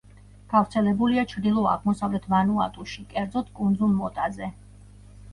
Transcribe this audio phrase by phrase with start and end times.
[0.51, 4.49] გავრცელებულია ჩრდილო-აღმოსავლეთ ვანუატუში, კერძოდ, კუნძულ მოტაზე.